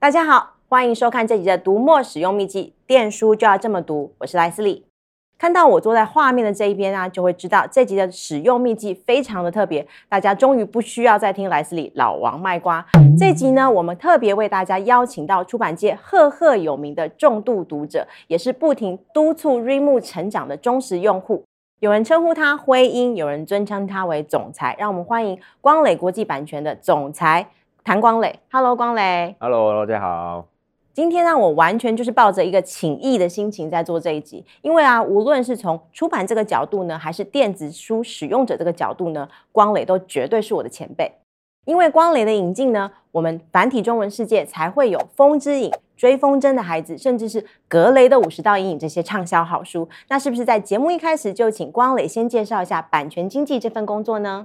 [0.00, 4.14] 大家好，欢迎收看这集的读墨使用秘技，电书就要这么读。
[4.16, 4.86] 我是莱斯利。
[5.36, 9.86] 看到我坐在画面的这一边啊，就会知道这集的使用秘技非常的特别。
[10.08, 12.82] 大家终于不需要再听莱斯利老王卖瓜。
[13.18, 21.44] 这集呢，我们特别为大家邀请到出版界赫赫有名的重度读者，也是不停督促 r e m o 成长的忠实用户。
[21.80, 24.74] 有人称呼他辉鹰，有人尊称他为总裁。
[24.78, 27.46] 让我们欢迎光磊国际版权的总裁。
[27.82, 30.46] 谭光磊，Hello，光磊，Hello，大家好。
[30.92, 41.10] 今天呢，我完全就是抱着一个请益的心情在做这一集，因为啊，无论是从出版这个角度呢，还是电子书使用者这个角度呢，光磊都绝对是我的前辈。
[41.64, 49.88] 因为光磊的引进呢，我们繁体中文世界才会有《风之影》《追风筝的孩子》，甚至是《格雷的五十道阴影》这些畅销好书。
[50.08, 54.44] 那是不是在节目一开始就请光磊先介绍一下版权经济这份工作呢？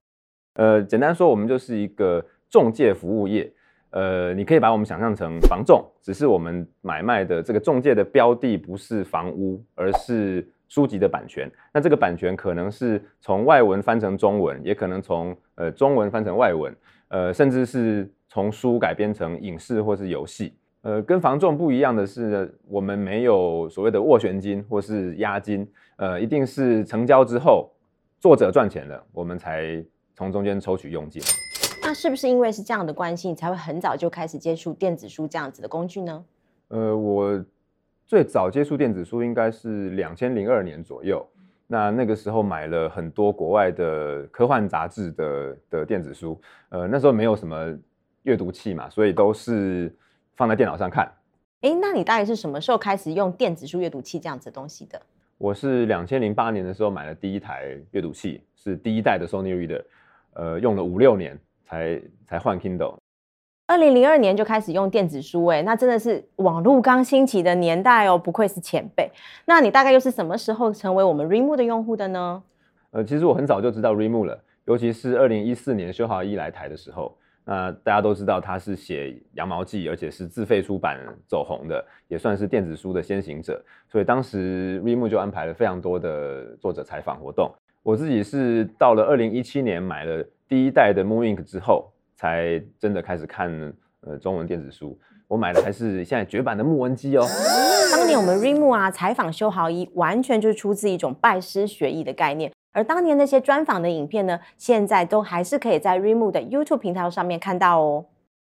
[0.53, 2.23] 呃，简单说，我们就是一个。
[2.55, 3.51] 中介服务业，
[3.89, 11.51] 呃，你可以把我们想象成房仲，只是我们买卖的这个中介的标的不是房屋，而是书籍的版权。
[11.73, 16.73] 那这个版权可能是从外文翻成中文，也可能从呃中文翻成外文，
[17.09, 20.53] 呃，甚至是从书改编成影视或是游戏。
[20.83, 27.69] 呃，跟房仲不一样的是，我们没有所谓的斡旋金或是押金，呃，一定是成交之后
[28.21, 29.83] 作者赚钱了，我们才
[30.15, 31.21] 从中间抽取佣金。
[31.87, 36.25] 那是不是因为是这样的关系，你才会很早就开始接触电子书这样子的工具呢？
[36.69, 37.45] 呃，我
[38.07, 41.23] 最早接触电子书应该是两千零二年左右。
[41.67, 46.41] 那那个时候买了很多国外的科幻杂志的的电子书。
[46.69, 47.77] 呃，那时候没有什么
[48.23, 49.95] 阅读器嘛，所以都是
[50.35, 51.07] 放在电脑上看。
[51.61, 54.99] 哎，那你大概是什么时候开始用电子书阅读器这样子的东西的？
[55.37, 59.83] 我是两千零八年的时候买了第一台阅读器，是第一代的 Sony Reader，
[60.33, 61.39] 呃，用了五六年。
[61.65, 62.95] 才才换 Kindle，
[63.67, 69.11] 二零零二年就开始用电子书，哎，那真的是网络刚兴起的年代哦，不愧是前辈。
[69.45, 72.43] 那你大概又是什么时候成为我们 Readmoo 的用户的呢？
[72.91, 83.59] 呃，其实我很早就知道 Readmoo 了，尤其是二零一四年修好一来台的时候，那大家都知道他是写《羊毛记》，而且是自费出版走红的，也算是电子书的先行者。
[83.89, 87.51] 所以当时 Readmoo 就安排了非常多的作者采访活动。
[87.81, 90.23] 我自己是到了二零一七年买了。
[90.47, 94.97] 第一代的 Moonink 之后，才真的开始看呃中文电子书。
[95.27, 97.25] 我买的还是现在绝版的木纹机哦。
[97.91, 102.51] 当年我们 Rimu 啊采访修豪一，完全就是出自一种拜师学艺的概念。
[102.71, 108.05] 而当年那些专访的影片呢，现在都还是可以在 Rimu 的 YouTube 平台上面看到哦。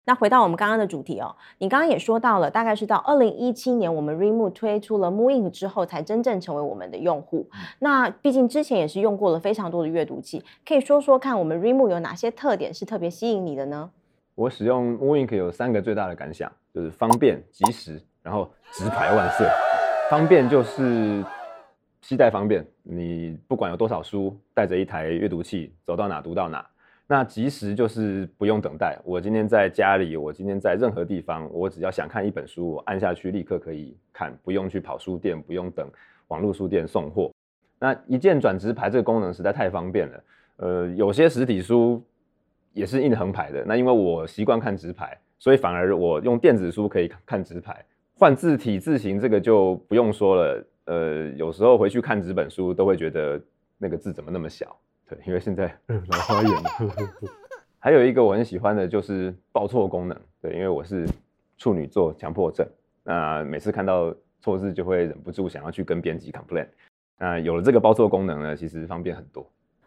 [0.06, 7.50] 那回到我们刚刚的主题哦，你刚刚也说到了，大概是到二零一七年，我们 Readmoo 推出了 mooInk 之后，才真正成为我们的用户。
[7.80, 13.90] 那毕竟之前也是用过了非常多的阅读器，可以说说看，我们 Readmoo 有哪些特点是特别吸引你的呢？
[14.36, 19.46] 我使用 mooInk 有三个最大的感想，就是方便、及时，然后直排万岁。
[20.08, 21.24] 方便就是
[22.00, 26.64] 携带方便，你不管有多少书，带着一台阅读器走到哪读到哪。
[27.08, 35.88] 那即时就是不用等待，我今天在家里，我今天在任何地方，我只要想看一本书，我按下去立刻可以看，不用去跑书店，不用等
[36.28, 37.30] 网络书店送货。
[37.78, 40.24] 那一键转直排这个功能实在太方便了。
[40.56, 42.02] 呃，有些实体书
[42.72, 47.84] 也是印横排的，那因为我习惯看直排，所以反而我用电子书可以看直排。
[48.14, 53.40] 换字体字型这个就不用说了，呃，有时候回去看纸本书都会觉得
[53.78, 54.76] 那个字怎么那么小。
[55.08, 56.70] 对，因为现在 老花眼了。
[57.78, 60.20] 还有一个我很喜欢的就是报错功能。
[60.42, 61.06] 对，因为我是
[61.56, 62.66] 处女座强迫症，
[63.04, 66.66] 那每次看到错字就会忍不住想要去跟编辑 complain。
[67.18, 69.46] 那有了这个报错功能呢，其实方便很多。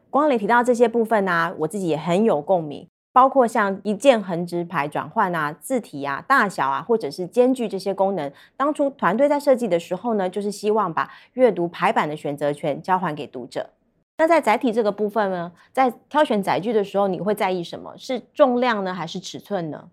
[0.09, 2.87] 光磊提到这些部分啊，我自己也很有共鸣。
[3.11, 13.71] 包括像一键横直排转换啊、字体啊、大小啊，或者是间距这些功能，当初团队在设计的时候呢，就是希望把阅读排版的选择权交还给读者。
[14.19, 17.95] 那在载体这个部分呢，在挑选载具的时候，你会在意什么？
[17.97, 19.89] 是重量呢，还是尺寸呢？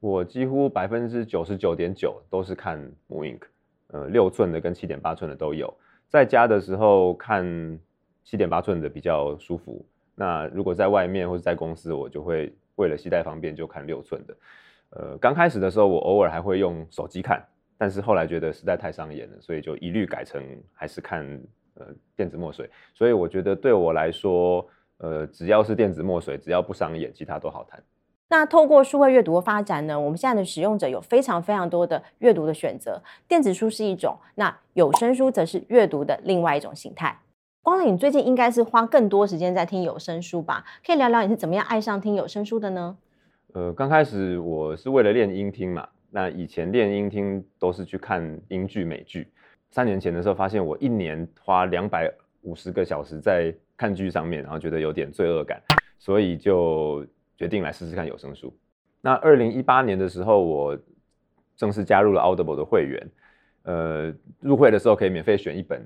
[0.00, 3.42] 我几乎百分之九十九点九都是看 mooInk，
[3.92, 5.72] 呃，六寸的跟七点八寸的都有。
[6.08, 7.78] 在家的时候看
[8.24, 9.86] 七点八寸的比较舒服。
[10.16, 14.36] 那如果在外面或者在公司，我就会为了携带方便就看六寸的。
[14.90, 17.40] 呃，刚开始的时候我偶尔还会用手机看，
[17.78, 20.44] 但是后来觉得实在太伤眼了，所以就一律改成
[20.74, 21.40] 还是看。
[21.74, 21.86] 呃，
[22.16, 24.66] 电子墨水，所以我觉得对我来说，
[24.98, 27.82] 呃，只要是电子墨水，只要不伤眼，其他都好谈。
[28.28, 33.02] 那透过数位阅读的发展呢，我们现在的使用者有非常非常多的阅读的选择。
[33.28, 37.18] 电子书是一种，那有声书则是阅读的另外一种形态。
[37.62, 40.64] 光磊，你最近应该是花更多时间在听有声书吧？
[40.86, 42.96] 可以聊聊你是怎么样爱上听有声书的呢？
[43.54, 49.28] 呃，刚开始我是为了练音听嘛，那以前练音听都是去看英剧、美剧。
[49.72, 55.60] 三年前的时候，发现我一年花两百五十个小时在看剧上面，然后觉得有点罪恶感，
[55.98, 57.04] 所以就
[57.36, 58.54] 决定来试试看有声书。
[59.00, 60.78] 那二零一八年的时候，我
[61.56, 63.10] 正式加入了 Audible 的会员。
[63.64, 65.80] 呃，入会的时候可以免费选一本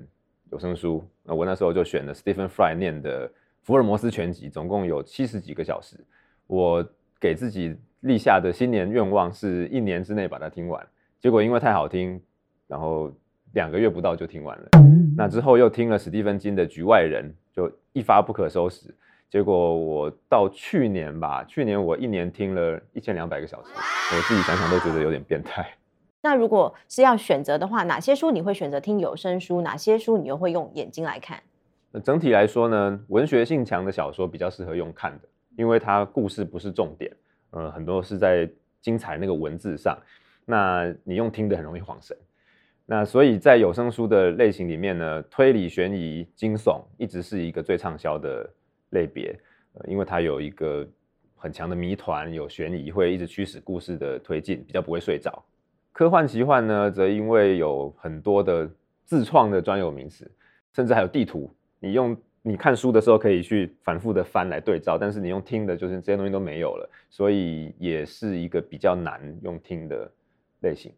[0.51, 1.07] 有声书。
[1.23, 3.29] 那我那时候就选了 Stephen Fry 念的
[3.61, 5.95] 《福尔摩斯全集》，总共有七十几个小时。
[6.47, 6.83] 我
[7.19, 10.85] 给自己立下的新年愿望是一年之内把它听完，
[11.19, 12.19] 结果因为太好听，
[12.67, 13.13] 然后
[13.53, 14.69] 两个月不到就听完了。
[15.15, 18.93] 那之后又听了史蒂芬金的《局外人》，就一发不可收拾。
[19.29, 25.67] 结果我到去年吧，去年我一年听了一千两百个小时，我自己想想都觉得有点变态。
[26.23, 29.61] 那如果是要选择的话，哪些书你会选择听有声书？
[29.61, 31.41] 哪些书你又会用眼睛来看？
[31.91, 35.27] 那整体来说呢，文学性强的小说比较适合用看的。
[35.57, 37.11] 因为它故事不是重点，
[37.49, 38.47] 呃，很多是在
[38.79, 39.97] 精彩那个文字上，
[40.45, 42.15] 那你用听的很容易晃神。
[42.89, 48.49] 那所以在有声书的类型里面呢，推理、悬疑、惊悚一直是一个最畅销的
[48.91, 49.37] 类别，
[49.87, 50.87] 因为它有一个
[51.35, 55.43] 很强的谜团，有悬疑会一直驱使故事的推进，比较不会睡着。
[55.91, 58.67] 科幻奇幻呢，则因为有很多的
[59.03, 60.31] 自创的专有名词，
[60.73, 62.17] 甚至还有地图，你用。
[62.43, 70.09] 你看书的时候可以去反复的翻来对照，但是你用听的，就是这些东西都没有了，所以也是一个比较难用听的
[70.61, 70.93] 类型。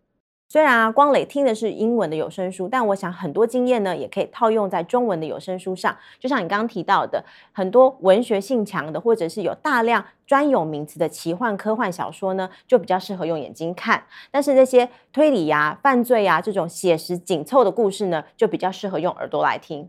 [0.52, 5.96] 虽然啊，光磊听的是英文的有声书，但我想很多经验呢，也可以套用在中文的有声书上。
[6.20, 14.04] 就像你刚刚提到的，很多文学性强的，或者是有大量专有名词的奇幻科幻小说呢，就比较适合用眼睛看。
[14.32, 19.88] 但是那些推理呀、啊、犯罪呀、啊、这种写实紧凑的故事呢，就比较适合用耳朵来听。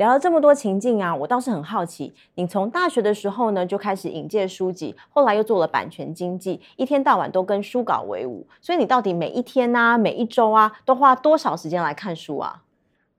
[0.00, 12.62] 聊了这么多情境啊，我倒是很好奇，你从大学的时候呢就开始引介书籍，后来又做了版权经纪，一天到晚都跟书稿为伍，所以你到底每一天啊、每一周啊，都花多少时间来看书啊？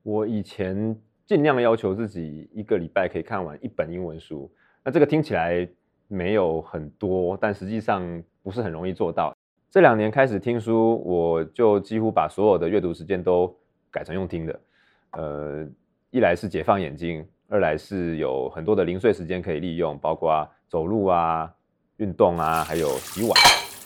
[0.02, 4.50] 我以前尽量要求自己一个礼拜可以看完一本英文书，
[4.84, 5.70] 那这个听起来
[6.08, 8.02] 没有很多，但实际上
[8.42, 9.36] 不是很容易做到。
[9.70, 13.56] 这两年开始听书，我就几乎把所有的阅读时间都
[13.92, 14.60] 改成用听的，
[15.12, 15.68] 呃。
[16.12, 21.50] 一来是解放眼睛，二来是有很多的零碎时间可以利用，包括走路啊、
[21.98, 23.32] 运动啊，还有洗碗。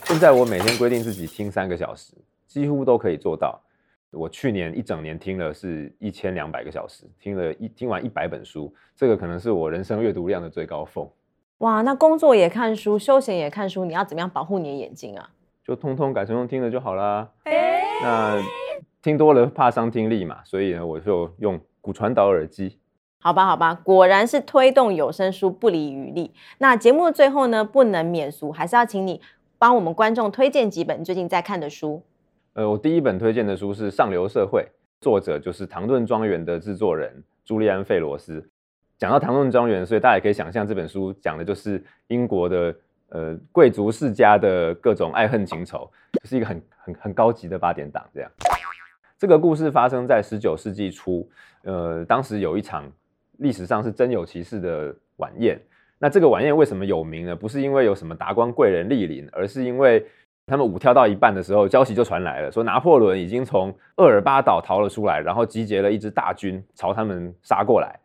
[0.06, 2.16] 现在我每天规定自己听三个小时，
[2.48, 3.62] 几乎都可以做到。
[4.10, 11.08] 我去年一整年听了是一千两百个小时，听了一听完一百本书，这个可能是我人生阅读量的最高峰。
[11.60, 15.30] 哇，那工作也看书，休闲也看书，你要怎么样保护你的眼睛啊？
[15.64, 17.30] 就通通改成用听的就好啦。
[17.44, 18.44] 欸、那
[19.04, 21.62] 听多了怕伤听力嘛，所以呢，我就用。
[21.86, 22.80] 骨传导耳机，
[23.20, 26.34] 好吧，好吧，果然是推动有声书不遗余力。
[26.58, 29.22] 那节目的最后呢，不能免俗，还是要请你
[29.60, 32.02] 帮我们观众推荐几本最近在看的书。
[32.54, 34.62] 呃，我第一本推荐的书是《上流社会》，
[35.00, 38.44] 作者就是唐顿庄园的制作人朱利安·费罗斯。
[38.98, 42.76] 讲到唐顿庄园，所以大家也可以想象这本书讲的就是英国的
[43.10, 48.32] 呃贵族世家的各种爱恨情仇，就是一个很很很高级的八点档这样。
[49.18, 51.28] 这个故事发生在十九世纪初，
[51.64, 52.92] 呃，当时有一场
[53.38, 55.58] 历史上是真有其事的晚宴。
[55.98, 57.34] 那这个晚宴为什么有名呢？
[57.34, 60.06] 不是因为有什么达官贵人莅临，而是因为
[60.46, 67.98] 他们舞跳到一半的时候，消息就传来了，说拿破仑已经从厄尔巴岛逃了出来，然后集结了一支大军朝他们杀过来。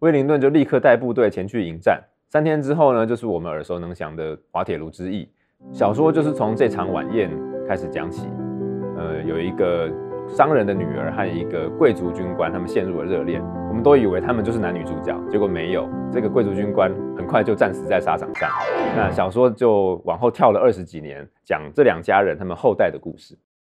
[0.00, 1.98] 威灵顿就立刻带部队前去迎战。
[2.28, 5.26] 三天之后呢，就是我们耳熟能详的滑铁卢之役。
[5.72, 7.30] 小说就是从这场晚宴
[7.66, 8.28] 开始讲起。
[8.98, 10.07] 呃，有一个。
[10.28, 13.42] 商人的女儿和一个贵族军官，他们陷入了热恋。
[13.68, 15.88] 我们都以为他们就是男女主角，结果没有。
[16.12, 18.50] 这个贵族军官很快就战死在沙场上。
[18.94, 23.36] 那小说就往后跳了二十几年，讲这两家人他们后代的故事。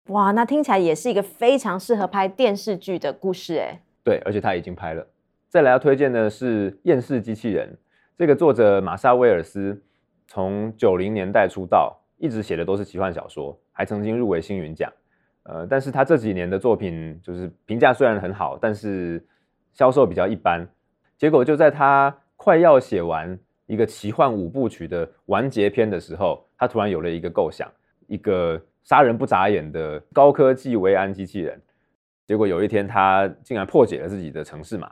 [0.07, 3.81] 哇，那听起来也是一个非常适合拍电视剧的故事哎。
[4.03, 5.05] 对，而且他已经拍了。
[5.47, 7.69] 再来要推荐的是《厌世机器人》，
[8.17, 9.81] 这个作者玛莎威尔斯
[10.27, 14.91] 从九零年代出道，一直写的都是奇幻小说，还曾经入围星云奖。
[15.43, 19.25] 呃，但是他这几年的作品就是评价虽然很好，但是
[19.71, 20.67] 销售比较一般。
[21.17, 27.69] 结果就在他快要写完一个奇幻五部曲的完结篇的时候，他突然有了一个构想，
[28.07, 31.59] 一个杀人不眨眼的高科技维安机器人。
[32.25, 34.91] 结果有一天，他竟然破解了自己的城市码，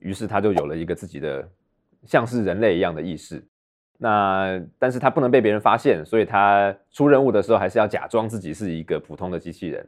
[0.00, 1.48] 于是他就有了一个自己的
[2.04, 3.42] 像是人类一样的意识。
[4.00, 9.86] 那但是他不能被别人发现，所以他出任务的时候还是要假装自己是一个普通的机器人。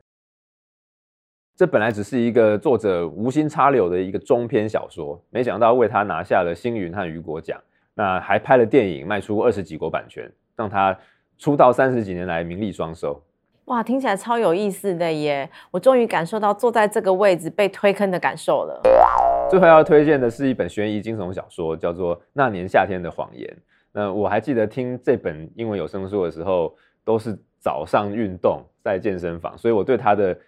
[1.56, 7.60] 这本来只是一个作者无心插柳的一个中篇小说，没想到为他拿下了星云和雨果奖，
[7.94, 10.98] 那还拍了电影，卖出二十几国版权，让他
[11.38, 13.22] 出道三十几年来名利双收。
[13.66, 15.48] 哇，听起来超有意思的耶！
[15.70, 18.80] 我终于感受到坐在这个位置被推坑的感受了。
[19.48, 23.46] 最后要推荐的是一本悬疑惊悚小说，叫做《那年夏天的谎言》。
[23.92, 30.38] 那我还记得听这本英文有声书的时候，都是早上运动在健身房，所以我对它的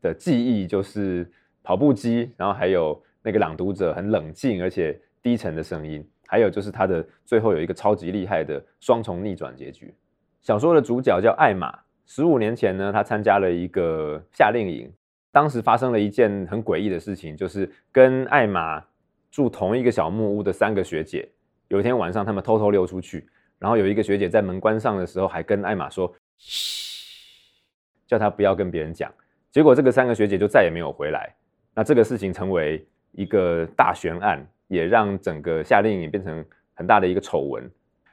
[0.00, 1.30] 的记忆就是
[1.62, 9.94] 跑步机，然后还有那个朗读者很冷静而且低沉的声音，还有就是它的最后有一个超级厉害的双重逆转结局。
[10.40, 11.78] 小说的主角叫艾玛。
[12.10, 14.90] 十五年前呢，他参加了一个夏令营，
[15.30, 18.82] 当时发生了一件很诡异的事情，就是跟艾玛
[19.30, 21.28] 住同一个小木屋的三个学姐，
[21.68, 27.62] 有一天晚上他们偷偷溜出去，然后有一个学姐在门关上的时候还跟艾玛说：“嘘，
[28.06, 29.12] 叫她不要跟别人讲。”
[29.52, 31.34] 结果这个三个学姐就再也没有回来。
[31.74, 36.44] 那这个事情成为一个大悬案，也让整个夏令营变成
[36.74, 37.70] 很大的一个丑闻。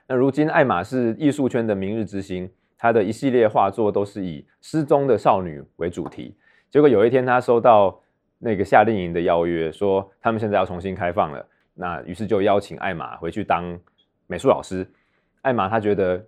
[0.08, 2.50] 那如今艾玛是艺术圈的明日之星。
[2.78, 6.36] 他的一系列画作都是以失踪的少女为主题。
[6.70, 8.00] 结果有一天，他收到
[8.38, 11.44] 那个夏令营的邀约，说他们现在要重新开放了。
[11.76, 13.80] 那于是就邀请艾玛回去当
[14.26, 14.88] 美术老师。
[15.42, 16.26] 艾玛她觉得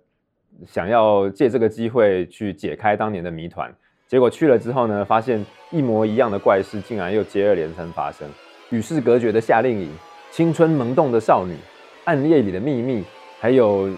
[0.66, 3.74] 想要借这个机会去解开当年的谜团。
[4.06, 8.28] 结果去了之后呢，发现一模一样的怪事竟然又接二连三发生。
[8.70, 9.90] 与世隔绝的夏令营，
[10.30, 11.56] 青春萌动的少女，
[12.04, 13.02] 暗夜里的秘密，
[13.40, 13.90] 还有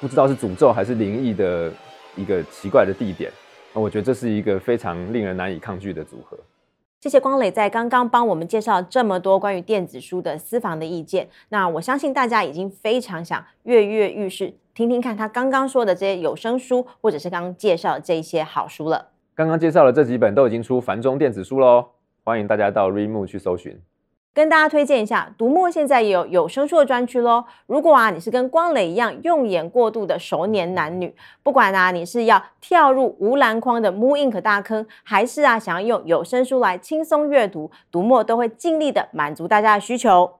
[0.00, 1.72] 不知道是诅咒还是灵异的。
[2.16, 3.28] 一个奇怪的地点，
[3.74, 6.38] 那我觉得这是一个非常令人难以抗拒的组合。
[7.04, 11.28] 谢谢光磊在刚刚帮我们介绍这么多关于电子书的私房的意见。
[11.50, 19.08] 那我相信大家已经非常想跃跃欲试，听听看他刚刚说的这些有声书，或者是刚刚介绍的这些好书了。
[19.34, 21.88] 刚刚介绍的这几本都已经出繁中电子书喽，
[22.24, 23.78] 欢迎大家到 Readmoo 去搜寻。
[24.34, 27.44] 跟大家推荐一下，读墨现在也有有声书的专区喽。
[27.66, 31.14] 如果啊你是跟光磊一样用眼过度的熟年男女，
[31.44, 40.32] 不管啊你是要跳入无篮框的 Moon Ink 大坑，还是啊想要用有声书来轻松阅读，读墨都会尽力的满足大家的需求。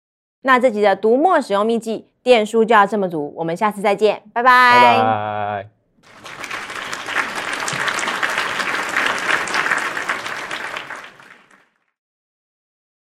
[0.42, 5.68] 那这集的读墨使用秘技，电书就要这么读，我们下次再见，拜拜。